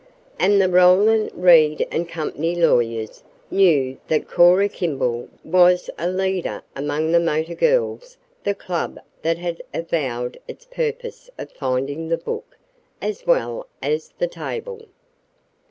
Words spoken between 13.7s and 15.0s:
as the table.